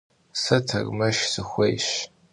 Se 0.41 0.57
termeşş 0.67 1.19
sıxuêyş. 1.31 1.87